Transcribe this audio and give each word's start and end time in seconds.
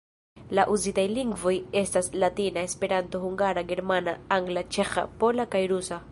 La 0.59 0.63
uzitaj 0.75 1.03
lingvoj 1.09 1.53
estas: 1.81 2.09
latina, 2.23 2.63
Esperanto, 2.69 3.21
hungara, 3.25 3.63
germana, 3.73 4.15
angla, 4.39 4.63
ĉeĥa, 4.77 5.05
pola 5.25 5.47
kaj 5.57 5.63
rusa. 5.73 5.99